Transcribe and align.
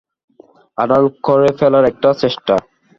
আড়াল 0.77 1.05
করে 1.23 1.49
ফেলার 1.59 1.85
একটা 1.85 2.09
চেষ্টা। 2.13 2.55